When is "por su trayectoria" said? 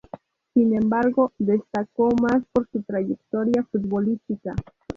2.51-3.63